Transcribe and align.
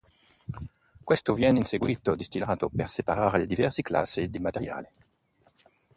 Questo 1.03 1.35
viene 1.35 1.59
in 1.59 1.63
seguito 1.65 2.15
distillato 2.15 2.69
per 2.75 2.89
separare 2.89 3.37
le 3.37 3.45
diversi 3.45 3.83
classi 3.83 4.27
di 4.31 4.39
materiale. 4.39 4.91